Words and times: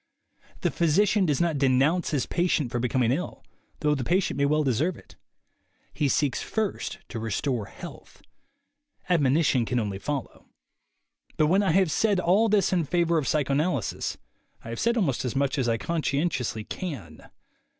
The 0.61 0.71
physician 0.71 1.27
does 1.27 1.39
not 1.39 1.59
denounce 1.59 2.09
his 2.09 2.25
patient 2.25 2.71
for 2.71 2.79
becoming 2.79 3.11
ill, 3.11 3.43
though 3.81 3.93
the 3.93 4.03
patient 4.03 4.35
may 4.35 4.45
well 4.47 4.63
deserve 4.63 4.97
it. 4.97 5.15
He 5.93 6.07
seeks 6.09 6.41
first 6.41 6.97
to 7.09 7.19
restore 7.19 7.67
health. 7.67 8.23
Admonition 9.09 9.63
can 9.63 9.79
only 9.79 9.99
follow. 9.99 10.47
But 11.37 11.45
when 11.53 11.61
I 11.61 11.73
have 11.73 11.91
said 11.91 12.19
all 12.19 12.49
this 12.49 12.73
in 12.73 12.83
favor 12.85 13.19
of 13.19 13.27
psycho 13.27 13.53
analysis, 13.53 14.17
I 14.63 14.69
have 14.69 14.79
said 14.79 14.97
almost 14.97 15.23
as 15.23 15.35
much 15.35 15.59
as 15.59 15.69
I 15.69 15.77
conscien 15.77 16.29
tiously 16.29 16.67
can. 16.67 17.29